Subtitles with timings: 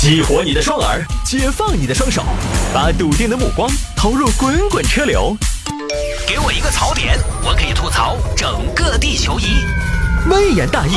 [0.00, 2.24] 激活你的双耳，解放你的双手，
[2.72, 5.36] 把笃定的目光投入滚滚车流。
[6.26, 9.44] 给我一个槽点，我可以吐槽整个地球仪。
[10.30, 10.92] 微言大义，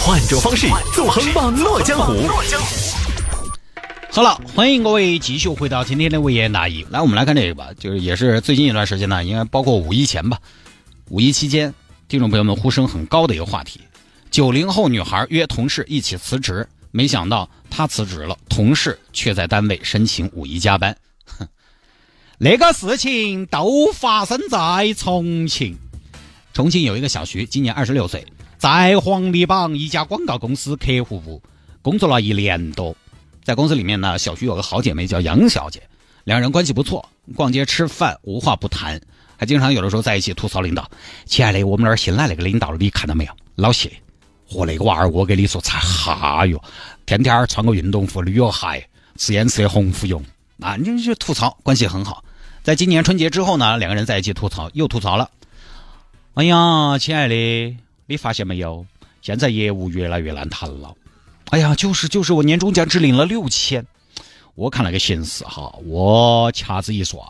[0.00, 2.28] 换种方式纵横网络江湖。
[4.10, 6.84] 好了，欢迎各位继续回到今天的微言大义。
[6.90, 10.36] 来，我们来看这个吧，就是也是最近一段时间呢，应该包括五一前吧，
[11.08, 11.72] 五一期间，
[12.08, 13.80] 听众朋友们呼声很高的一个话题：
[14.28, 16.66] 九零后女孩约同事一起辞职。
[16.90, 20.96] 没想到他辞职了，同事却在单位申请五一加班。
[21.24, 21.46] 哼，
[22.38, 25.78] 那个事情都发生在重庆。
[26.52, 28.26] 重庆有一个小徐，今年二十六岁，
[28.58, 31.40] 在黄泥榜一家广告公司客户部
[31.80, 32.96] 工作了一年多。
[33.44, 35.82] 在公司里面呢，小徐有个好姐妹叫杨小姐，
[36.24, 39.00] 两人关系不错，逛街吃饭无话不谈，
[39.36, 40.90] 还经常有的时候在一起吐槽领导。
[41.24, 43.32] 亲爱的，我们那儿新来那个领导，你看到没有？
[43.54, 43.90] 老谢。
[44.50, 46.60] 和那个娃儿，我跟你说才哈哟，
[47.06, 48.84] 天天穿个运动服、旅游鞋，
[49.16, 50.20] 吃烟吃的红福油
[50.60, 50.74] 啊！
[50.74, 52.24] 你就吐槽，关系很好。
[52.64, 55.30] 在今年春节之后呢，两个人在一起吐槽，又吐槽了。
[56.34, 58.84] 哎呀，亲爱的，你发现没有？
[59.22, 60.92] 现在业务越来越难谈了。
[61.50, 63.86] 哎呀，就是就是，我年终奖只领了六千。
[64.56, 67.20] 我看那个形势哈，我掐指一算，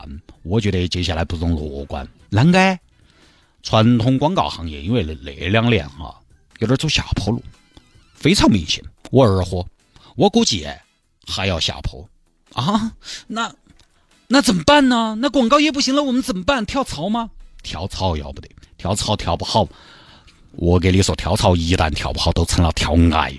[0.43, 2.09] 我觉得接下来不容乐观。
[2.31, 2.79] 啷个？
[3.63, 6.17] 传统广告行业因为那那两年哈。
[6.61, 7.43] 有点走下坡路，
[8.15, 8.83] 非常明显。
[9.11, 9.67] 我二货，
[10.15, 10.67] 我估计
[11.27, 12.09] 还要下坡
[12.53, 12.93] 啊！
[13.27, 13.53] 那
[14.29, 15.17] 那怎么办呢？
[15.21, 16.65] 那广告业不行了，我们怎么办？
[16.65, 17.29] 跳槽吗？
[17.63, 19.69] 跳槽要不得，跳槽跳不好，
[20.53, 23.33] 我跟你说，跳槽一旦跳不好，都成了跳崖，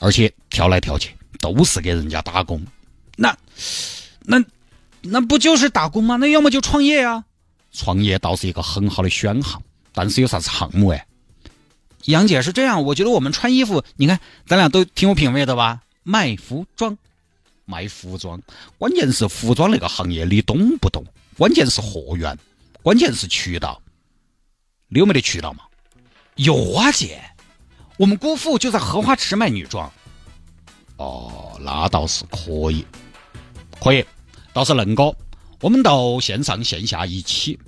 [0.00, 2.64] 而且跳来跳去都是给人家打工。
[3.16, 3.36] 那
[4.20, 4.42] 那
[5.02, 6.16] 那不就是打工吗？
[6.16, 7.24] 那要么就创业啊！
[7.72, 11.06] 创业倒是一个很好的选项，但是有啥子项目哎？
[12.08, 15.82] 杨姐是这样，我觉得我们穿衣服，你看咱俩都挺有品位的吧？
[16.04, 16.96] 卖服装，
[17.66, 18.40] 卖服装，
[18.78, 21.04] 关键是服装那个行业你懂不懂？
[21.36, 22.36] 关键是货源，
[22.82, 23.82] 关键是渠道，
[24.88, 25.64] 你有没得渠道嘛？
[26.36, 27.20] 有啊，姐，
[27.98, 29.92] 我们姑父就在荷花池卖女装。
[30.96, 32.86] 哦，那倒是可以，
[33.78, 34.02] 可以，
[34.54, 35.14] 倒是恁个，
[35.60, 37.58] 我们到线上线下一起。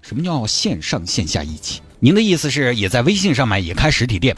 [0.00, 1.82] 什么叫线上线下一起？
[2.04, 4.36] 您的意思是也在微信上买，也开实体店，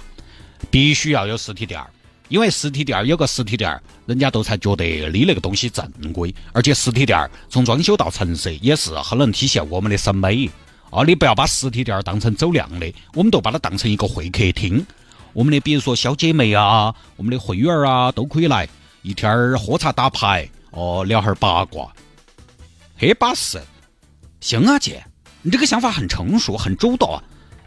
[0.70, 1.88] 必须要有实体店儿，
[2.28, 10.46] 因为实体店儿有个实体店儿，人家都才觉得你那个东西正规，而且实体店儿从装修到成色也是很能体现我们的审美
[10.90, 11.02] 啊！
[11.06, 14.84] 你不要把实体店儿当成走量的，我们都把它当成一个会客厅，
[15.32, 18.68] 我们的比如说小姐妹啊，我们的会员啊都可以来
[19.00, 21.90] 一天儿喝茶打牌哦，聊哈儿八卦，
[22.98, 23.58] 很巴适。
[24.42, 25.02] 行啊，姐，
[25.40, 27.24] 你这个想法很成熟，很周到啊。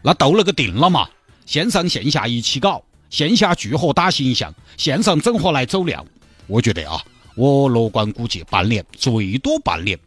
[0.07, 1.05] 那都那个定了嘛，
[1.45, 6.05] 线上线下一起搞，线下聚合打形象，线上整合来走量。
[6.47, 7.03] 我觉得啊，
[7.35, 9.99] 我乐观估计半年，最多半年，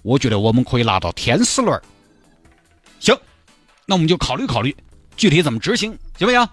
[0.00, 1.82] 我觉得我们可以拿到天使轮儿。
[2.98, 3.14] 行，
[3.84, 4.74] 那我们就考虑考虑，
[5.18, 6.48] 具体怎么执行，行不行？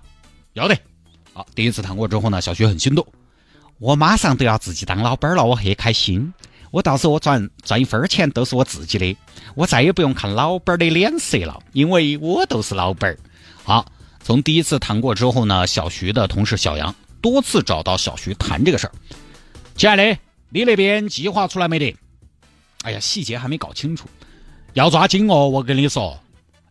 [0.51, 0.77] 要得。
[1.31, 3.07] 好，第一次谈过之后呢，小徐很心动，
[3.77, 6.33] 我马上都要自己当老板了，我很开心。
[6.71, 9.17] 我到时候我赚赚一分钱都是我自己的，
[9.55, 13.17] 我再也不用看老板的脸色了，因为我都是老板儿。
[13.63, 13.85] 好，
[14.21, 18.93] 从第一次谈过之后呢，小徐的同事小杨多次找到小徐谈这个事儿。
[19.75, 20.17] 亲爱的，
[20.49, 21.95] 你那边计划出来没得？
[22.83, 24.07] 哎呀，细节还没搞清楚，
[24.73, 25.49] 要抓紧哦！
[25.49, 26.19] 我跟你说，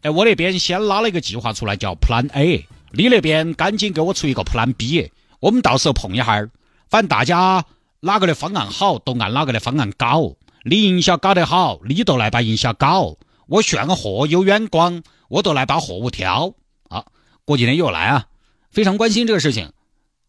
[0.03, 5.10] 哎，我那边先拉了一个计划出来，叫 Plan A，你那边赶紧给我出一个 Plan B，
[5.41, 6.48] 我们到时候碰一下儿，
[6.88, 7.64] 反正大家。
[8.00, 10.36] 哪个的方案好，都按哪个的方案搞。
[10.64, 13.16] 你营销搞得好，你都来把营销搞。
[13.48, 16.54] 我炫货有眼光，我都来把货物挑。
[16.88, 17.06] 啊，
[17.44, 18.26] 过几天又来啊，
[18.70, 19.72] 非常关心这个事情，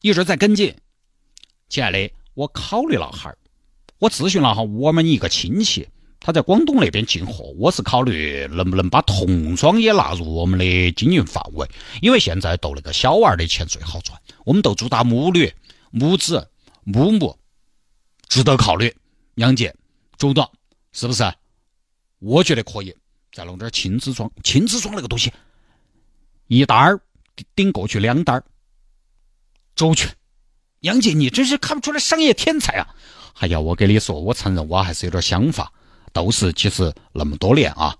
[0.01, 0.75] 一直在跟进。
[1.67, 3.37] 亲爱的，我考虑了哈儿，
[3.99, 5.87] 我咨询了哈我们一个亲戚，
[6.19, 11.67] 他在广东那边进货，我是考虑能不能把童装也纳入我们的经营范围，
[12.01, 14.19] 因为现在斗那个小娃儿的钱最好赚。
[14.43, 15.53] 我们都主打母女、
[15.91, 16.49] 母子、
[16.83, 17.37] 母母。
[18.29, 18.95] 值得考虑，
[19.35, 19.75] 杨姐，
[20.17, 20.49] 周到，
[20.93, 21.29] 是不是？
[22.19, 22.95] 我觉得可以，
[23.33, 25.33] 再弄点亲子装，亲子装那个东西，
[26.47, 27.01] 一单儿
[27.55, 28.43] 顶过去两单儿，
[29.75, 30.09] 周全。
[30.81, 32.87] 杨姐，你真是看不出来商业天才啊！
[33.39, 35.73] 哎呀，我跟你说，我承认我还是有点想法。
[36.11, 37.95] 都是其实那么多年啊，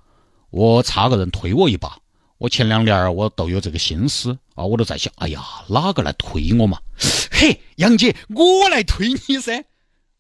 [0.50, 1.98] 我差个人推我一把。
[2.38, 6.80] 我前两年我都有这个心思啊，我都在想，哎呀，哪个来推我嘛？
[7.32, 9.64] 嘿，杨姐，我来推你噻。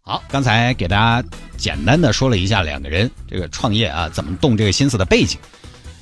[0.09, 5.37] 好，刚才给大家简单的说了一下两个人这个创业啊怎么动这个心思的背景，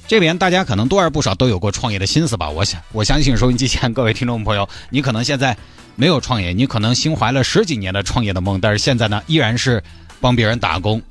[0.07, 2.49] 这边大家可能多而不少都有过创业的心思吧？
[2.49, 5.57] 我想我相信收音机前各位听众朋友，你可能现在
[5.97, 9.83] 没有创业，你可能心怀了十几年的创业的梦，但是现在呢，依然是
[10.21, 11.01] 帮别人打工，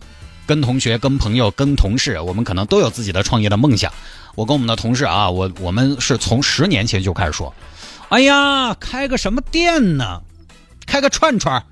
[0.46, 3.92] 跟同学、跟朋友、跟同事，我们可能都有自己的创业的梦想。
[4.36, 7.54] 我跟我们的同事啊，我我们是从十年前就开始说，
[8.08, 10.22] 哎呀，开个什么店呢？
[10.86, 11.62] 开个串串，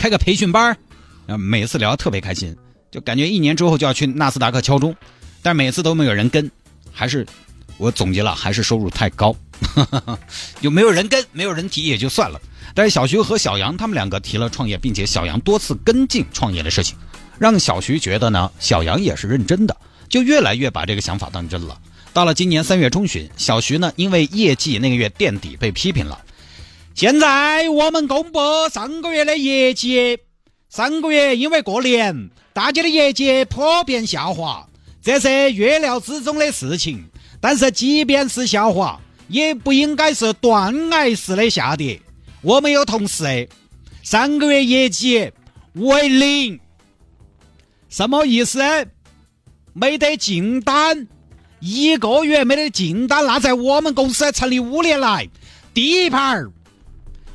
[0.00, 0.74] 开个培训班
[1.26, 2.56] 啊，每次聊特别开心，
[2.90, 4.96] 就感觉一年之后就要去纳斯达克敲钟，
[5.42, 6.50] 但每次都没有人跟，
[6.90, 7.26] 还是
[7.76, 9.36] 我总结了，还是收入太高，
[10.62, 12.40] 就没有人跟，没有人提也就算了。
[12.74, 16.96] 但是小徐和小杨他们两个提了创业，并且小杨多次跟进创业的事情，
[17.38, 19.76] 让小徐觉得呢，小杨也是认真的，
[20.08, 21.78] 就越来越把这个想法当真了。
[22.14, 26.18] 到了今年三月中旬，小徐呢因为业绩那个月垫底被批评了。
[27.00, 28.38] 现在我们公布
[28.70, 30.18] 上个月的业绩，
[30.68, 34.68] 上个月因为过年，大家的业绩普遍下滑，
[35.00, 37.02] 这是预料之中的事情。
[37.40, 41.98] 但是即便是下滑，也不应该是断崖式的下跌。
[42.42, 43.48] 我们有同事
[44.02, 45.32] 上个月业绩
[45.72, 46.60] 为零，
[47.88, 48.60] 什么意思？
[49.72, 51.08] 没得进单，
[51.60, 55.26] 一个月没得进单，那在我们公司成立五年来
[55.72, 56.50] 第一盘儿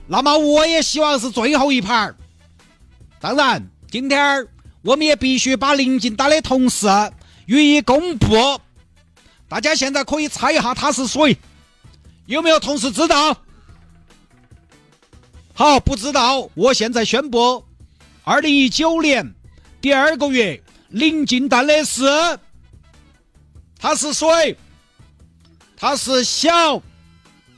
[0.07, 2.15] 那么我也希望是最后一盘儿
[3.19, 4.47] 当然，今天
[4.83, 6.87] 我们也必须把临近单的同事
[7.47, 8.59] 予以公布。
[9.47, 11.37] 大家现在可以猜一下他是谁？
[12.27, 13.35] 有没有同事知道？
[15.53, 16.49] 好，不知道。
[16.53, 17.63] 我现在宣布，
[18.23, 19.33] 二零一九年
[19.81, 22.03] 第二个月临近单的是，
[23.79, 24.57] 他是谁？
[25.77, 26.81] 他是小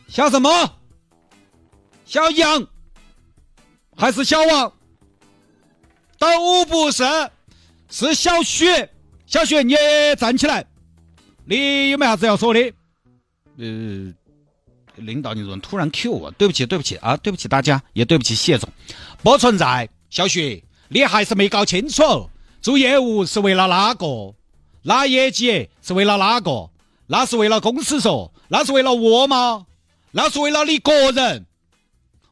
[0.07, 0.76] 小什么？
[2.07, 2.65] 小杨
[3.97, 4.71] 还是小王？
[6.17, 7.03] 都不是，
[7.89, 8.65] 是小许。
[9.25, 9.75] 小许，你
[10.17, 10.65] 站起来，
[11.43, 12.73] 你有没啥子要说的？
[13.57, 14.13] 呃。
[14.95, 16.31] 领导，你怎么突然 Q 我？
[16.31, 18.67] 对不起，对不起啊，对不起大家，也对不起谢总，
[19.21, 19.87] 不存在。
[20.09, 22.29] 小徐，你还是没搞清楚，
[22.61, 24.33] 做业务是为了哪个？
[24.83, 26.69] 拿业绩是为了哪个？
[27.05, 29.65] 那是为了公司说，那是为了我吗？
[30.11, 31.45] 那是为了你个人。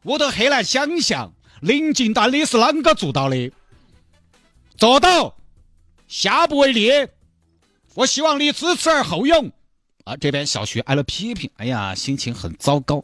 [0.06, 3.52] 我都很难想象，临近单你是啷个做到的？
[4.78, 5.36] 做到，
[6.08, 6.92] 下不为例。
[7.96, 9.52] 我希望你知耻而后勇。
[10.04, 13.04] 啊，这边小徐挨了批评，哎呀，心情很糟糕，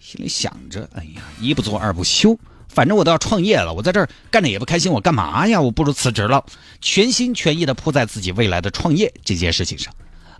[0.00, 2.36] 心里想着，哎呀，一不做二不休，
[2.68, 5.60] 反正我都要创业了，我在这儿干着也不开心，我干嘛呀？
[5.60, 6.44] 我不如辞职了，
[6.80, 9.94] 全心全意的扑在自己未来的创业这件事情上。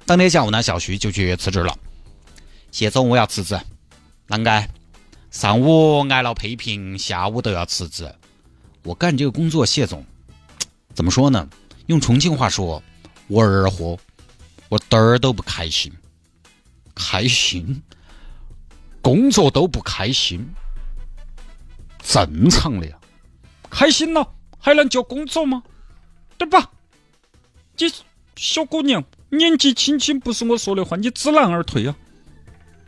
[0.04, 1.78] 当天下午呢，小徐就去辞职了。
[2.72, 3.56] 谢总，我要辞职。
[4.26, 4.68] 啷个？
[5.34, 8.14] 上午挨了批评，下午都要辞职。
[8.84, 10.06] 我干这个工作，谢总，
[10.94, 11.48] 怎么说呢？
[11.86, 12.80] 用重庆话说，
[13.26, 13.98] 我二货。
[14.68, 15.92] 我点儿都不开心，
[16.94, 17.82] 开心，
[19.02, 20.54] 工作都不开心，
[22.00, 22.96] 正常的呀。
[23.68, 25.64] 开心了还能叫工作吗？
[26.38, 26.70] 对吧？
[27.76, 27.92] 你
[28.36, 31.96] 小姑娘年纪轻轻，不是我说的话，你知难而退啊。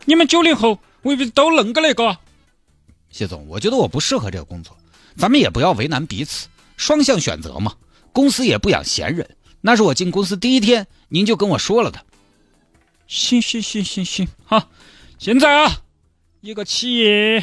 [0.05, 2.17] 你们九零后未必都恁个那个。
[3.17, 4.77] 谢总，我觉得我不适合这个工作，
[5.17, 7.75] 咱们也不要为难彼此，双向选择嘛。
[8.13, 9.37] 公司也不养闲人。
[9.63, 12.05] 那是我进公司第一天，您就跟我说了的。
[13.07, 14.69] 行行行行行，好。
[15.19, 15.81] 现在啊，
[16.43, 17.43] 一个企业，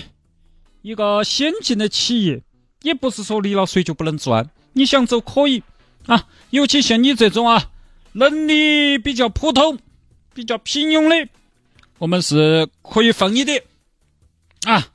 [0.83, 2.43] 一个先进的企业，
[2.83, 4.48] 也不是说离了水就不能转。
[4.74, 5.63] 你想走可以
[6.05, 7.71] 啊，尤其像你这种啊，
[8.12, 9.79] 能力比较普通、
[10.36, 11.31] 比较平庸的，
[11.98, 13.63] 我们是可以放你的。
[14.65, 14.88] 啊，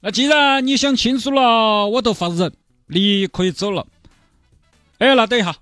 [0.00, 2.52] 那既然你想清楚了，我都放人，
[2.86, 3.86] 你可以走了。
[4.98, 5.56] 哎，那等一下。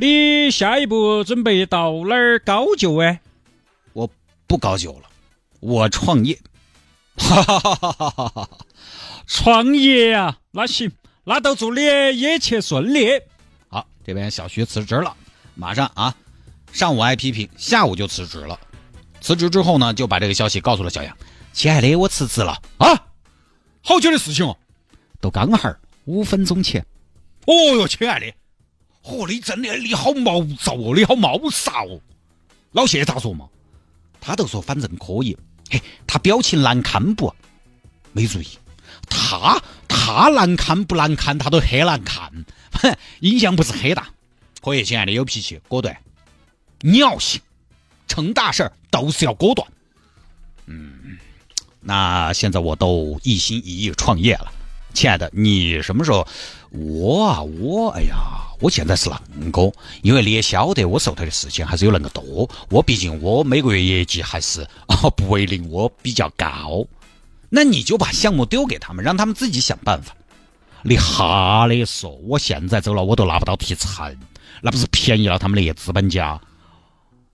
[0.00, 3.20] 你下一步准备到哪儿高就哎？
[3.92, 4.08] 我
[4.46, 5.02] 不高就了，
[5.58, 6.38] 我创业。
[7.16, 8.48] 哈哈哈哈哈哈！
[9.26, 10.92] 创业啊，那行，
[11.24, 11.80] 那都祝你
[12.16, 13.08] 一切顺利。
[13.68, 15.16] 好，这边小徐辞职了，
[15.56, 16.14] 马上啊，
[16.70, 18.58] 上午挨批评，下午就辞职了。
[19.20, 21.16] 辞职之后呢，就把这个消息告诉了小杨。
[21.52, 23.07] 亲爱的，我辞职了啊！
[23.82, 24.56] 好久的事情哦，
[25.20, 26.84] 都刚好五分钟前。
[27.46, 28.26] 哦哟，亲爱的。
[29.02, 32.00] 哦，你真的你好毛躁哦，你好毛躁哦。
[32.72, 33.48] 老谢咋说嘛？
[34.20, 35.36] 他都说反正可以。
[35.70, 37.34] 嘿，他表情难堪不？
[38.12, 38.48] 没注意。
[39.08, 41.38] 他他难堪不难堪？
[41.38, 42.30] 他都很难看。
[42.72, 44.08] 哼，影响不是很大。
[44.60, 45.96] 可以，亲爱的，有脾气，果断，
[46.80, 47.40] 尿性，
[48.06, 49.66] 成大事儿都是要果断。
[50.66, 50.97] 嗯，
[51.80, 54.52] 那现在我都一心一意创业了。
[54.94, 56.26] 亲爱的，你什么时候？
[56.70, 58.16] 我啊，我哎呀。
[58.60, 59.16] 我现在是啷
[59.52, 59.72] 个？
[60.02, 62.50] 因为你也晓得，我手头的事情还是有那个多。
[62.70, 66.84] 我毕竟我每个月业绩还是啊不为零，我比较高。
[67.48, 70.12] 那你就把项目丢给他们，让他们自己想办法。
[70.82, 74.12] 你哈的说，我现在走了，我都拿不到提成，
[74.60, 76.40] 那不是便宜了他们那些资本家？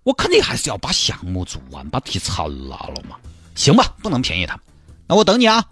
[0.03, 3.17] 我肯定还是要把项目做完，把提成拿了嘛。
[3.55, 4.65] 行吧，不能便宜他们，
[5.07, 5.65] 那我等你啊。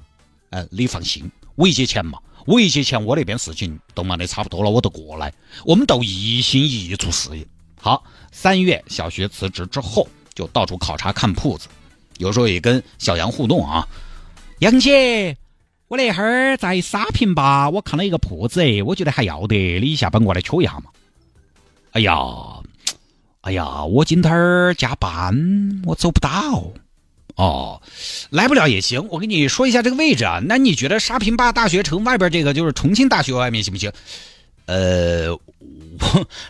[0.50, 5.32] 呃，你放心，我一结钱嘛，我一结钱，我那边事情都忙得差不多了，我都过来，
[5.64, 7.46] 我们都一心一意做事业。
[7.80, 11.68] 好，三月小学辞职之后，就到处考察看铺子，
[12.18, 13.88] 有时候也跟小杨互动啊。
[14.58, 15.36] 杨姐，
[15.88, 20.84] 我那会儿在沙坪坝，我看了一个铺子，我觉得还要得，你下班过来瞧一下嘛。
[21.92, 22.14] 哎呀，
[23.40, 26.62] 哎呀，我今天儿加班，我走不到。
[27.34, 27.80] 哦，
[28.30, 29.08] 来不了也行。
[29.08, 30.40] 我跟你说一下这个位置啊。
[30.44, 33.90] 那你觉得沙坪坝大学城外边这个就是重庆大学外面行不行？
[34.66, 35.36] 呃，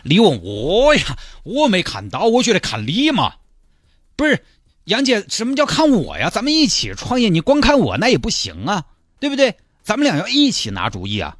[0.03, 3.33] 你问我呀，我没看到，我觉得看你嘛。
[4.15, 4.43] 不是
[4.85, 6.29] 杨姐，什么叫看我呀？
[6.29, 8.85] 咱们一起创业，你光看我那也不行啊，
[9.19, 9.55] 对不对？
[9.81, 11.35] 咱们俩要一起拿主意啊。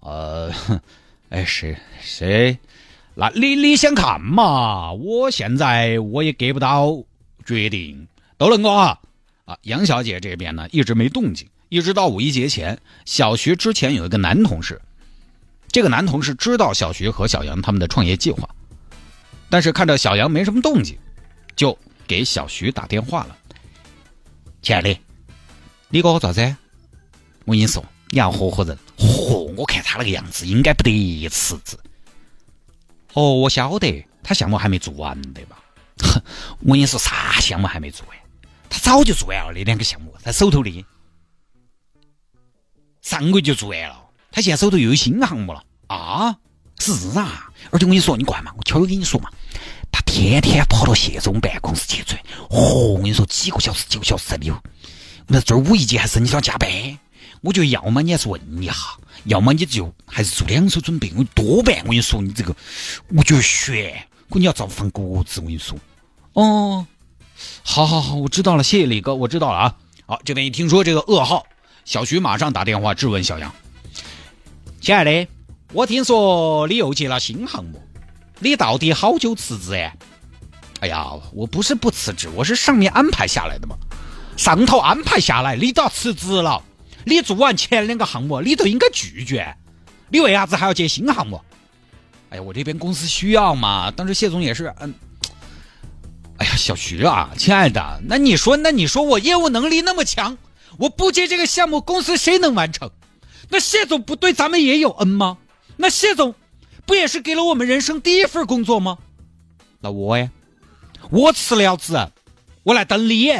[0.00, 0.52] 呃，
[1.30, 2.58] 哎，谁谁？
[3.14, 4.92] 那你你先看嘛。
[4.92, 7.02] 我现在我也给不到
[7.46, 8.06] 决定。
[8.38, 8.98] 都能够啊
[9.44, 9.58] 啊！
[9.62, 14.80] 杨小姐这边呢一直没动静，一直到五一节前，小徐之前有一个男同事，
[15.68, 18.48] 这个男同事知道小徐和小杨他们的创业计划，
[19.50, 20.96] 但是看着小杨没什么动静，
[21.56, 21.76] 就
[22.06, 23.36] 给小徐打电话了。
[24.62, 24.96] 亲爱的，
[25.88, 26.40] 你给我咋子？
[27.44, 28.76] 我跟你说，你要合伙人。
[28.98, 31.76] 嚯，我看他那个样子，应该不得辞职。
[33.14, 35.58] 哦，我晓得，他项目还没做完，对吧？
[36.02, 36.22] 哼，
[36.60, 38.17] 我跟你说，啥项目还没做完？
[38.68, 40.84] 他早就做完了那两个项目，他手头的
[43.00, 44.04] 上个月就做完了。
[44.30, 46.36] 他现在手头又有新项目了啊！
[46.78, 49.30] 是啊，而且我跟你说，你过来嘛，我悄悄跟你说嘛，
[49.90, 52.20] 他天天跑到谢总办公室去转，
[52.50, 52.92] 嚯！
[52.92, 54.56] 我跟你说，几个小时、几个小时在有。
[55.26, 56.70] 那这儿五一节还是你要加班？
[57.40, 58.74] 我觉得要么你还是问一下，
[59.24, 61.12] 要么你就还是做两手准备。
[61.16, 62.54] 我多半我跟你说，你这个
[63.08, 65.76] 我觉得悬，可你要造放鸽子，我跟你说。
[66.34, 66.86] 哦。
[67.62, 69.74] 好，好，好，我知道了，谢谢李哥，我知道了啊。
[70.06, 71.46] 好，这边一听说这个噩耗，
[71.84, 73.54] 小徐马上打电话质问小杨
[74.80, 75.28] ：“亲爱的，
[75.72, 77.82] 我听说你又接了新项目，
[78.38, 79.94] 你到底好久辞职哎
[80.80, 83.76] ？”“哎呀，我不是不辞职，我是上面安排下来的嘛。
[84.36, 86.62] 上头安排下来，你都要辞职了，
[87.04, 89.54] 你做完前两个项目，你都应该拒绝，
[90.08, 91.40] 你为啥子还要接新项目
[92.30, 94.94] ？”“哎呀，我这边公司需要嘛，当时谢总也是，嗯。”
[96.38, 100.38] 哎呀，小徐啊，亲爱的，那你说，那你说我业务能力那么强，
[100.78, 102.90] 我不接这个项目，公司谁能完成？
[103.48, 105.38] 那谢总不对咱们也有恩吗？
[105.76, 106.34] 那谢总
[106.86, 108.98] 不也是给了我们人生第一份工作吗？
[109.80, 110.30] 那我呀，
[111.10, 111.94] 我辞了职，
[112.62, 113.32] 我来等你。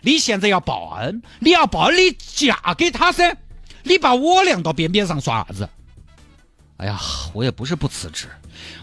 [0.00, 3.36] 你现在要报恩，你要报恩，你嫁给他噻，
[3.82, 5.68] 你把我晾到边边上耍啥子？
[6.78, 6.98] 哎呀，
[7.34, 8.28] 我也不是不辞职，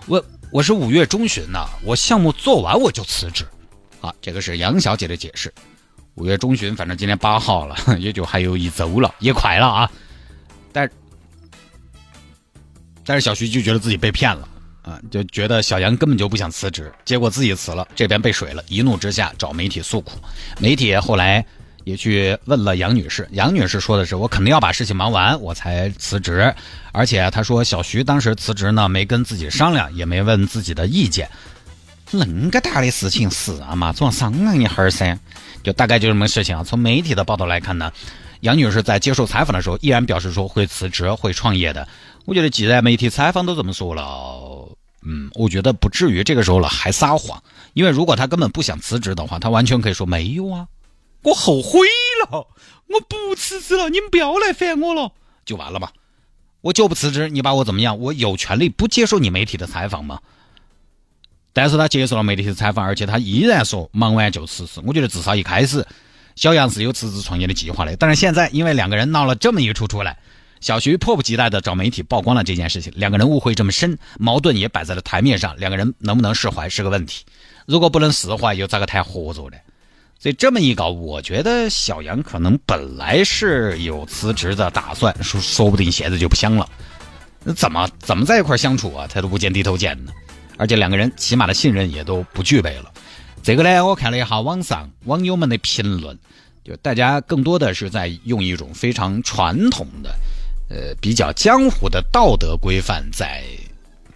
[0.05, 3.47] 我我是五月中旬呢，我项目做完我就辞职。
[4.05, 5.51] 啊，这个是杨小姐的解释。
[6.13, 9.91] 五月中旬，反正今天八号了， 也就还有一周了，也快了啊。
[10.71, 10.89] 但
[13.03, 14.47] 但是小徐就觉得自己被骗了
[14.83, 20.19] 啊，就觉得小杨根本就不想辞职，结果自己辞了，这边被水了，一怒之下找媒体诉苦。
[20.59, 21.43] 媒体后来
[21.83, 26.53] 也去问了杨女士，杨女士说的是：“我肯定要把事情忙完，我才辞职。
[26.93, 31.27] 而且她说，小徐当时辞职呢，没跟自己商量，也没问自己的意见。”
[32.15, 35.19] 恁个大的事情是啊嘛，总要商量一下噻。
[35.63, 36.63] 就大概就这么事情啊。
[36.63, 37.91] 从媒体的报道来看呢，
[38.41, 41.87] 杨女士在接受采访的时候，依然表示说会辞职、会创业的。
[42.25, 44.69] 我觉得既然媒体采访都这么说了，
[45.01, 47.41] 嗯，我觉得不至于这个时候了还撒谎。
[47.73, 50.67] 因为如果她根本不想辞职的话，她完全可以说没有啊，
[51.23, 51.79] 我后悔
[52.29, 52.47] 了，
[52.87, 55.11] 我不辞职了，你们不要来烦我了，
[55.45, 55.89] 就完了嘛。
[56.61, 57.99] 我就不辞职，你把我怎么样？
[57.99, 60.19] 我有权利不接受你媒体的采访吗？
[61.55, 64.81] 但是他接受了媒体的采访，而且他依然说忙完就辞职。
[64.83, 65.87] 我觉得至少一开始，
[66.35, 67.95] 小杨是有辞职创业的计划的。
[67.95, 70.17] 但是现在，因为两个人闹了这么一出出来，
[70.59, 72.91] 小徐迫不及待的找媒体曝光了这件事情。
[72.97, 77.23] 两个人误会这么深，矛盾也摆在了台面上，两个人能不能释怀是个问题。
[77.65, 79.55] 如果不能释怀，又咋个谈合作呢？
[80.19, 86.67] 所以这么一搞，我觉得小杨可能本来是有辞职的打算，说说不定现在就不想了。
[87.45, 89.07] 那怎么怎么在一块相处啊？
[89.07, 90.11] 抬头不见低头见呢？
[90.57, 92.91] 而且两个人起码的信任也都不具备了。
[93.43, 96.17] 这个呢，我看了一下网上网友们的评论，
[96.63, 100.15] 就大家更多的是在用一种非常传统的、
[100.69, 103.43] 呃比较江湖的道德规范在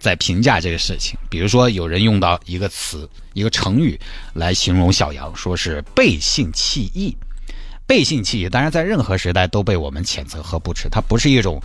[0.00, 1.16] 在评价这个事情。
[1.28, 3.98] 比如说，有人用到一个词、一个成语
[4.34, 7.16] 来形容小杨，说是背信弃义。
[7.86, 11.62] 背信弃义，当然在任何时代都被我们谴责和不耻，它不是一种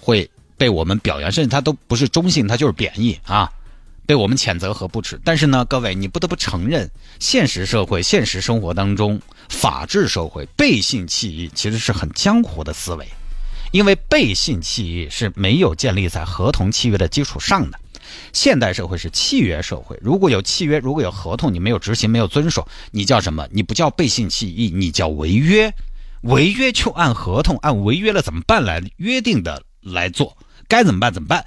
[0.00, 3.50] 会被我们表扬，甚至他都不是中性，他就是贬义啊，
[4.04, 5.18] 被我们谴责和不耻。
[5.24, 13.08] 但是呢，各位，你不得不承认，现实社会、现实生活当中，法治社会背信弃义其实是很江湖的思维，
[13.72, 17.80] 因为背信弃义是没有建立在合同契约的基础上的。
[18.34, 23.48] 现代社会是契约社会，如果有契约，如果有合同，你没有执行，没有遵守，你叫什么？
[23.50, 25.72] 你不叫背信弃义，你叫违约。
[26.24, 30.36] 违约就按合同，按违约了怎么办来约定的来做，
[30.70, 31.44] 该怎么办怎么办。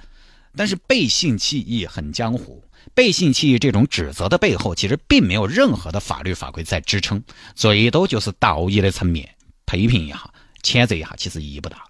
[0.56, 2.64] 但是背信弃义很江湖，
[2.94, 7.24] 背信弃义这种指责的背后，其实并没有任何的法律法规在支撑，
[7.56, 9.28] 最多就是道义的层面
[9.66, 11.84] 批评一下、谴责一下，其实意义不大。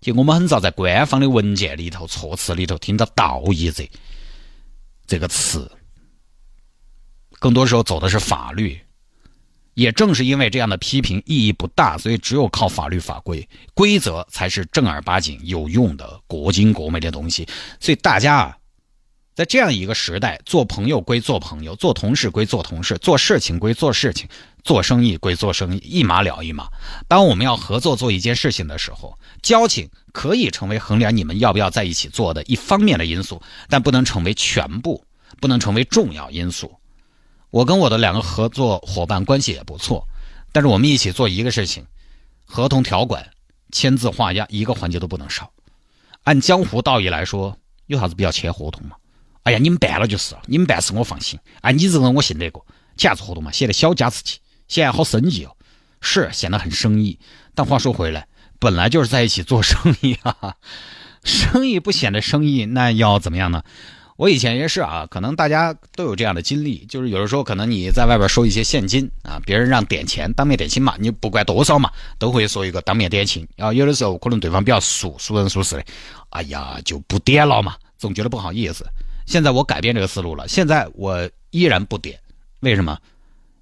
[0.00, 3.82] 就我们很少在官方的文件里头、措辞里头听到“道义者”
[5.08, 5.68] 这个词，
[7.40, 8.78] 更多时候走的是法律。
[9.74, 17.46] 也正是因为这样的批评意义不大，所以只有靠法律法规规则才是正儿八经有用的国经国美的东西。
[17.80, 18.56] 所以大家啊，
[19.34, 24.28] 在这样一个时代，做朋友归做朋友，做同事归做同事，做事情归做事情。
[24.62, 26.66] 做生意归做生意，一码了一码。
[27.06, 35.04] 当我们要合作做一件事情的时候，交情可以成为衡量你们要不要在一起做的一方面的因素，但不能成为全部，
[35.38, 36.74] 不能成为重要因素。
[37.54, 40.08] 我跟我的两个合作伙伴关系也不错，
[40.50, 41.86] 但是我们一起做一个事情，
[42.44, 43.30] 合同条款
[43.70, 45.52] 签字画押一个环节都不能少。
[46.24, 47.56] 按江湖道义来说，
[47.86, 48.96] 有啥子必要签合同吗？
[49.44, 51.38] 哎呀，你们办了就是了，你们办事我放心。
[51.60, 53.52] 哎，你这个人我信得过，签啥子合同嘛？
[53.52, 54.40] 写的小家子气。
[54.66, 55.54] 现在好生意哦，
[56.00, 57.20] 是显得很生意。
[57.54, 58.26] 但话说回来，
[58.58, 60.56] 本来就是在一起做生意啊，
[61.22, 63.62] 生意不显得生意，那要怎么样呢？
[64.16, 73.46] 我以前也是啊，可能大家都有这样的经历，就是有的时候可能你在外边收一些现金啊，别人让点钱，当面点钱嘛，你不管多少嘛，都会说一个当面点钱。
[73.58, 75.84] 啊有的时候可能对方比较熟，熟人熟事的，
[76.30, 78.86] 哎呀就不点了嘛，总觉得不好意思。
[79.26, 82.18] 现在我改变这个思路了，现在我依然不点，
[82.60, 82.96] 为什么？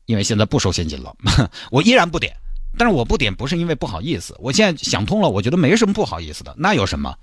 [0.04, 1.14] 因为现在不收现金了，
[1.70, 2.36] 我依然不点。
[2.76, 7.14] 但是我不点不是因为不好意思，我现在想通了，我觉得没什么不好意思的，那有什么？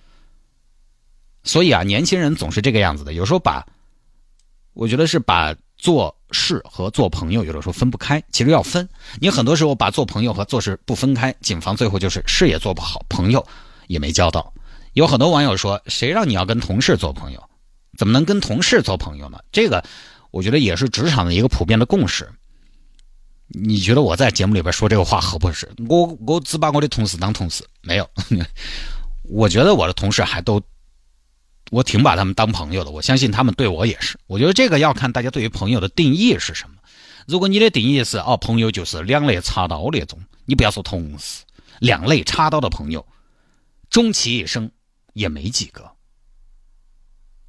[1.49, 3.65] 所以啊，年轻人总是这个样子的，有时候把，
[4.73, 8.87] 我觉得是把做事和做朋友有的时候分不开，其实要分。
[9.19, 13.43] 你很多时候把做朋友和做事不分开，谨防最后就是事也做不好，朋友
[13.87, 14.53] 也没交到。
[14.93, 17.43] 有很多网友说，谁让你要跟同事做朋友？
[17.97, 19.39] 怎么能跟同事做朋友呢？
[19.51, 19.83] 这个
[20.29, 22.29] 我觉得也是职场的一个普遍的共识。
[23.47, 25.67] 你觉得我在节目里边说这个话合不合适？
[25.87, 28.07] 我我只把我的同事当同事，没有。
[29.27, 30.61] 我觉得我的同事还都，
[31.71, 32.91] 我挺把他们当朋友的。
[32.91, 34.17] 我相信他们对我也是。
[34.27, 36.75] 我觉得这个要看大家对于朋友的定义是什么。
[37.27, 41.43] 如果你的定义是哦，朋友就是两肋插刀那种，你不要说同事，
[41.79, 43.05] 两肋插刀的朋友，
[43.89, 44.71] 终其一生
[45.13, 45.91] 也没几个。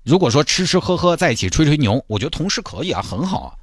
[0.03, 3.55] 如果说吃吃喝喝在一起吹吹牛，我觉得同事可以啊，很好啊。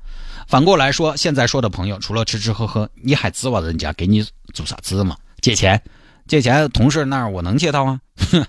[0.48, 5.18] 反过来说，现在说的朋友，除了吃吃喝喝，你还指望人家给你做啥子吗？
[5.42, 5.80] 借钱，
[6.28, 8.00] 借钱，同事那儿我能借到啊？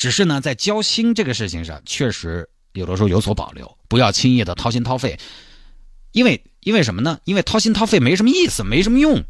[0.00, 5.18] 只是呢，在交心这个事情上，确实有的时候有所保留，不要轻易的掏心掏肺，
[6.12, 7.18] 因为因为什么呢？
[7.24, 9.22] 因为掏心掏肺没什么意思，没什么用。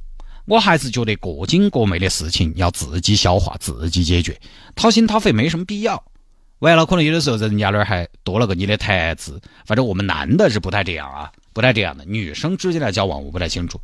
[0.44, 4.40] 我还是觉得过境过美的事情要自己消化，自己解决，
[4.76, 6.00] 掏心掏肺没什么必要。
[6.60, 11.32] 完了，可能有的时候人家那儿还多了个你的台子，反正我们男的是不太这样啊。
[11.52, 13.80] 不太这样的，女生之间的交往我不太清楚。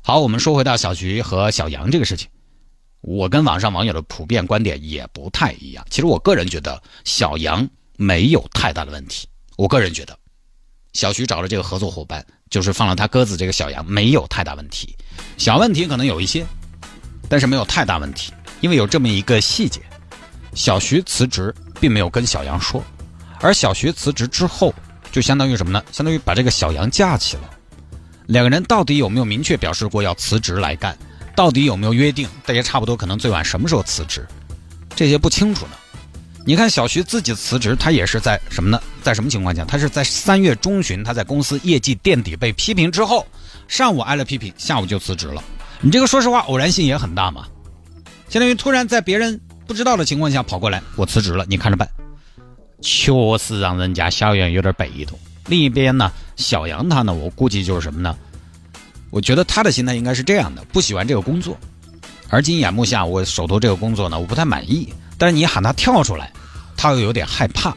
[0.00, 2.26] 好，我们说回到小徐和小杨这个事情，
[3.06, 5.86] 我跟网上网友的普遍观点也不太一样。
[5.88, 7.66] 其实我个人觉得小杨
[7.96, 9.28] 没有太大的问题。
[9.56, 10.18] 我个人觉得，
[10.92, 14.96] 小徐找了这个合作伙伴，就是放了他鸽子这个小杨没有太大问题。
[15.38, 16.44] 小问题可能有一些，
[17.28, 19.80] 但是没有太大问题，因为有这么一个细节：
[20.52, 22.82] 小徐辞职并没有跟小杨说，
[23.40, 24.74] 而小徐辞职之后。
[25.12, 25.82] 就相当于什么呢？
[25.92, 27.50] 相当于把这个小杨架起了。
[28.26, 30.94] 两个人到底有没有明确表示过要辞职来干？
[31.36, 32.26] 到底有没有约定？
[32.46, 34.26] 大家差不多可能最晚什么时候辞职？
[34.96, 35.72] 这些不清楚呢。
[36.46, 38.80] 你看小徐自己辞职，他也是在什么呢？
[39.02, 39.64] 在什么情况下？
[39.64, 43.26] 他是在三月中旬，他在公司业绩垫底被批评之后，
[43.68, 45.42] 上午挨了批评，下午就辞职了。
[45.80, 47.46] 你这个说实话偶然性也很大嘛。
[48.28, 51.86] 相当于突然在别人不知道的情况下跑过来，我辞职了，你看着办。
[52.80, 55.18] 确实让人家小杨有点被动。
[55.48, 58.16] 另一边呢，小杨他呢，我估计就是什么呢？
[59.16, 61.58] 我觉得他的心态应该是这样的：不喜欢这个工作，
[62.28, 64.92] 而今眼目下我手头这个工作呢，我不太满意。
[65.16, 66.30] 但是你喊他跳出来，
[66.76, 67.74] 他又有点害怕，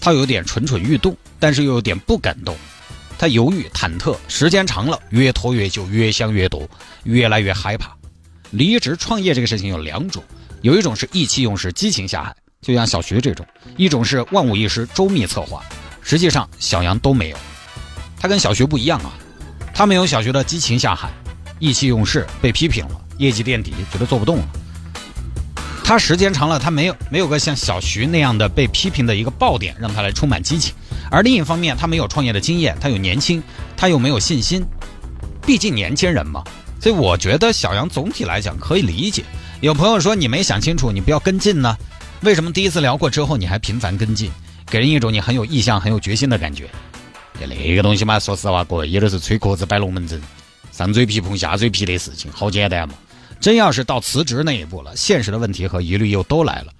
[0.00, 2.56] 他有点蠢蠢欲动，但是又有点不敢动。
[3.18, 6.70] 他犹豫忐忑，时间长了越拖越久，越想越多，
[7.02, 7.90] 越来越害怕。
[8.52, 10.22] 离职创业这个事情有两种，
[10.62, 13.44] 有一种是意气用事、激情下海，就像小徐这种；
[13.76, 15.60] 一种是万无一失、周密策划。
[16.02, 17.36] 实际上，小杨都没有。
[18.20, 19.12] 他跟小徐不一样啊，
[19.78, 21.08] 他没有小徐的激情下海、
[21.60, 24.48] 意气用事，被批评了，业绩垫底，觉得做不动了。
[25.84, 30.74] 他时间长了，他没有没有个像小徐那样的被批评的一个爆点，让他来充满激情。
[31.12, 33.40] 而另一方面，他没有创业的经验，他又年轻，
[33.76, 34.66] 他又没有信心，
[35.46, 36.42] 毕竟年轻人嘛。
[36.80, 39.22] 所以我觉得小杨总体来讲可以理解。
[39.60, 41.76] 有朋友说你没想清楚，你不要跟进呢？
[42.22, 44.28] 为什么第一次聊过之后你还频繁跟进，
[44.66, 46.68] 给人一种你很有意向、很有决心的感觉？
[47.46, 50.20] 那个东西嘛，说实话，各位也都是吹壳子摆龙门阵，
[50.72, 52.94] 上嘴皮碰下嘴皮的事情，好简单嘛。
[53.40, 56.72] 真要是到辞职那一步了，现实的问题和疑虑又都来了。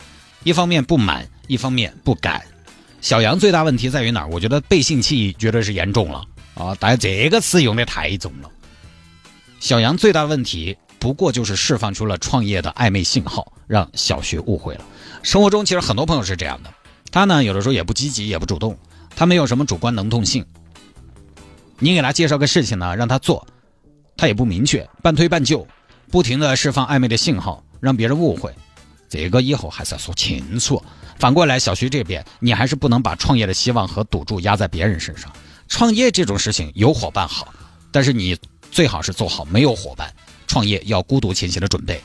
[0.43, 2.43] 一方面不满，一方面不敢。
[3.01, 4.29] 小杨最大问题在于哪儿？
[4.29, 6.77] 我觉得背信弃义绝对是严重了啊！
[6.81, 8.51] 但这个词用的太重了。
[9.61, 14.85] 小杨最大问题不过就是释放出了创业的暧昧信号，让小学误会了。
[15.23, 16.73] 生活中其实很多朋友是这样的，
[17.13, 18.77] 他呢有的时候也不积极也不主动，
[19.19, 20.47] 他没有什么主观能动性。
[21.81, 23.45] 你给他介绍个事情呢，让他做，
[24.17, 25.67] 他也不明确，半推半就，
[26.09, 28.55] 不停的释放暧昧的信号，让别人误会。
[29.09, 30.81] 这个以后还是要说清楚。
[31.19, 35.29] 反过来，小徐这边你还是不能把创业的希望和赌注压在别人身上。
[35.67, 37.53] 创业这种事情有伙伴好，
[37.91, 38.39] 但是你。
[38.71, 40.15] 最好是做好没有伙伴
[40.47, 41.99] 创业要孤独前行的准备，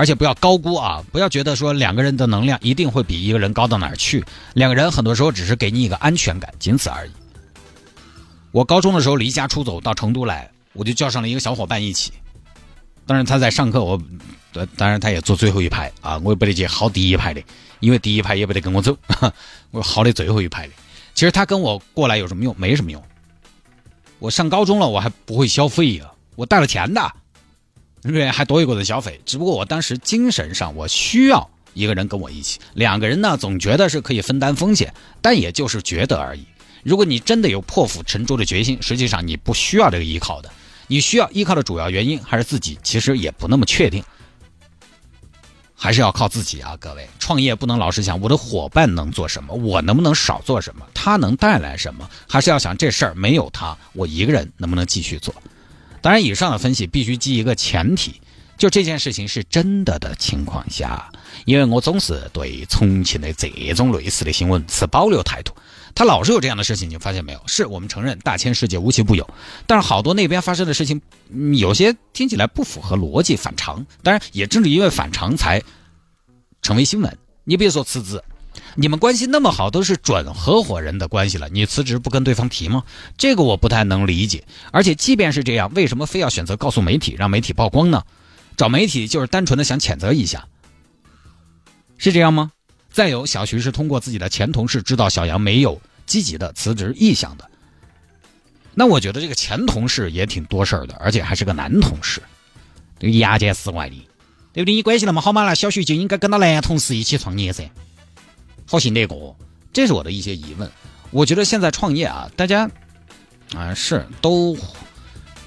[0.00, 1.04] 而且不要高估啊！
[1.12, 7.10] 不要觉得说两个人的能量一定会比一个人高到哪儿去，两个人很多时候只是给你一个安全感，仅此而已。
[8.50, 12.12] 我高中的时候离家出走到成都来，我就叫上了一个小伙伴一起。
[13.04, 14.00] 当然他在上课，我
[14.74, 17.42] 当然他也坐最后一排啊，我也不得去薅第一排的，
[17.80, 18.96] 因为第一排也不得跟我走，
[19.70, 20.72] 我薅的最后一排的。
[21.14, 22.56] 其实他跟我过来有什么用？
[22.58, 23.04] 没什么用。
[24.18, 27.12] 我上高中了，我还不会消费呀，我带了钱的，
[28.02, 28.30] 对不对？
[28.30, 36.44] 还多一个人消费，只不过我当时精神上我需要一个人跟我一起，两个人呢总觉得是可以分担风险，但也就是觉得而已。
[36.82, 40.50] 如果你真的有破釜沉舟的决心，实际上你不需要这个依靠的，
[40.86, 44.02] 你需要依靠的主要原因还是自己，其实也不那么确定。
[45.82, 47.08] 还是要靠自己啊，各位！
[47.18, 55.34] 创业不能老是想我的伙伴能做什么，我能不能少做什么，他能带来什么，还是要想这事儿没有他，我一个人能不能继续做？
[56.02, 58.20] 当然，以上的分析必须基于一个前提，
[58.56, 61.10] 就这件事情是真的的情况下，
[61.44, 65.52] 因为我总是对重庆的这种类似的新闻持保留态度。
[65.94, 67.42] 他老是有这样的事情，你发现没有？
[67.46, 69.28] 是我们承认大千世界无奇不有，
[69.66, 71.02] 但是好多那边发生的事情，
[71.58, 73.84] 有些听起来不符合逻辑，反常。
[74.02, 75.60] 当然，也正是因为反常才
[76.62, 77.18] 成为新闻。
[77.44, 78.22] 你比如说辞职，
[78.74, 82.82] 你们关系那么好，都是准合伙人的关系了，你辞职不跟对方提吗？
[83.16, 84.44] 这个我不太能理解。
[84.72, 88.02] 而且，即便是这样，为什么非要选择告诉媒体，让媒体曝光呢？
[88.56, 90.46] 找媒体就是单纯的想谴责一下，
[91.96, 92.52] 是这样吗？
[92.92, 97.48] 再有，小徐是通过自己的前同事知道小杨没有积极的辞职意向的。
[98.74, 102.22] 那我觉得这个前同事也挺多事儿的，而且还是个男同事，
[102.98, 103.96] 这个牙尖死外的，
[104.52, 104.74] 对不对？
[104.74, 107.70] 你关系那么好嘛，那小徐就应该跟他男同事一起创业噻，
[108.70, 109.36] 好信得过？
[109.72, 110.70] 这是我的一些疑问。
[111.10, 112.70] 我觉得现在创业啊，大家
[113.52, 114.56] 啊是都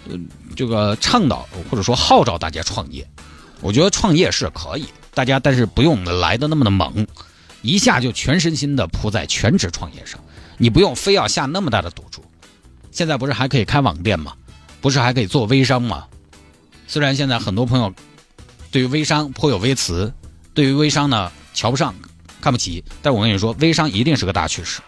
[0.09, 0.17] 呃
[0.57, 3.07] 这个倡导或者说号召大家创业，
[3.61, 7.07] 我觉得创业是可以，大家但是不用来的那么的猛。
[7.61, 10.19] 一下就全身心的扑在全职创业上，
[10.57, 12.21] 你不用非要下那么大的赌注。
[12.91, 14.33] 现在不是还可以开网店吗？
[14.81, 16.05] 不是还可以做微商吗？
[16.87, 17.93] 虽然现在很多朋友
[18.69, 20.13] 对于微商颇有微词，
[20.53, 21.95] 对于微商呢瞧不上、
[22.43, 24.81] 看不起，但我跟你说，微商一定是个大趋势。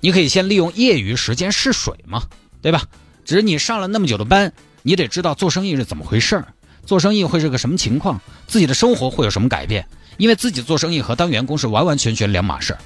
[0.00, 2.22] 你可以先利用业余时间试水嘛，
[2.60, 2.82] 对吧？
[3.24, 6.46] 只是你上了那么久的班，你得知道做生意是怎么回事儿，
[6.84, 9.86] 做生意会是个什么情况，自己的生活会有什么改变。
[10.18, 12.78] 因为自己做生意和当员工是完完全全两码事儿，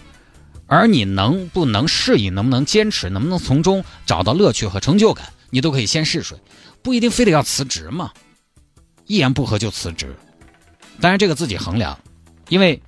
[0.68, 6.38] 而你能不能适应，能不能坚持，能不能从中找到乐趣和成就感，你都可以先试水，
[6.82, 8.12] 不一定非得要辞职嘛。
[9.06, 10.14] 一言不合就辞职，
[11.00, 11.98] 当然这个自己衡量。
[12.48, 12.78] 因为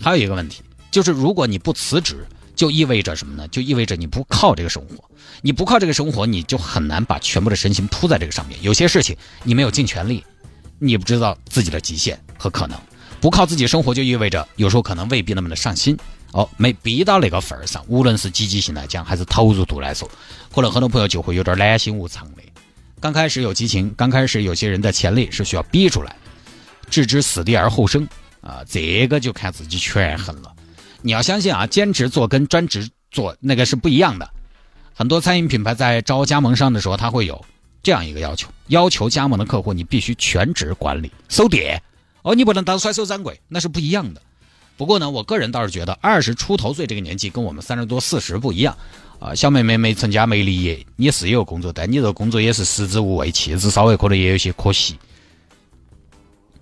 [0.00, 3.46] 还有一个问题，就是如果你不辞职，就意味着什么呢？
[3.48, 5.04] 就意味着你不靠这个生活，
[5.42, 8.58] 你不靠这个生活，你就很难把全部的身心扑在这个上面。
[8.62, 10.24] 有些事情你没有尽全力，
[10.78, 12.78] 你不知道自己的极限和可能。
[13.20, 15.96] 不靠自己生活，就意味着有时候可能未必那么的上心
[16.32, 17.84] 哦，没逼到那个份儿上。
[17.88, 20.08] 无论是积极性来讲，还是投入度来说，
[20.54, 22.42] 可能很多朋友就会有点懒心无常的。
[23.00, 26.16] 刚开始有激情，刚开始有些人的潜力是需要逼出来，
[26.90, 28.08] 置之死地而后生
[28.48, 30.50] 啊，这个就看自己权衡了。
[31.02, 34.28] 你要相信啊，兼职做跟专职做那个是不一样的。
[34.94, 37.44] 很多餐饮品牌在招加盟商的时候，他会有
[37.82, 41.80] 这样一个要求：要求加盟的客户你必须全职管理、收店，
[42.22, 44.22] 哦，你不能当甩手掌柜，那是不一样的。
[44.78, 48.76] 不过呢，我个人倒是觉得二十出头岁这个年纪跟我们三十多、四十不一样
[49.18, 49.34] 啊。
[49.34, 54.98] 小妹妹没成家、没立业，你是有工作，但你这个工作也是食之无味，弃之稍微可能也有些可惜。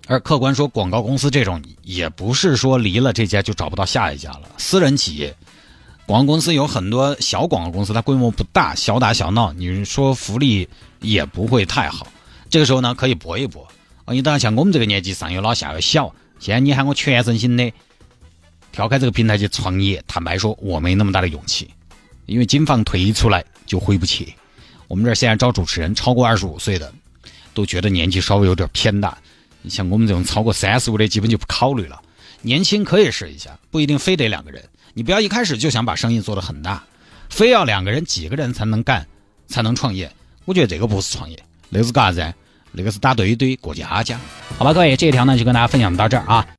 [0.07, 4.43] 而客观说，广告公司这种也不是说离了这家就找不到下一家了。
[4.57, 5.35] 私人企业。
[6.05, 10.65] 广告公司有很多小广告公司，它规模不大，小打小闹，你说福利
[11.01, 12.07] 也不会太好。
[12.49, 13.67] 这个时候呢，可以搏一搏。
[14.05, 17.69] 啊，你当然像我们这个年纪，上有老下有小，现在你喊我全身心的
[18.71, 21.69] 跳开这个平台去创业，坦白说，我没那么大的勇气，
[22.25, 24.33] 因为谨防退出来就回不去。
[24.87, 26.89] 我们这儿现在招主持人，超过二十五岁的
[27.53, 29.17] 都觉得年纪稍微有点偏大。
[29.61, 32.01] 你像我们这种超过三十五的，基本就不考虑了。
[32.41, 34.63] 年轻可以试一下，不一定非得两个人。
[34.93, 36.83] 你不要一开始就想把生意做得很大，
[37.29, 39.05] 非要两个人、几个人才能干，
[39.47, 40.09] 才能创业。
[40.45, 41.37] 我觉得这个不是创业，
[41.69, 42.33] 那是干啥子？
[42.71, 44.19] 那个是打堆堆过家家。
[44.57, 46.47] 好吧，各位，这一条呢就跟大家分享到这儿啊。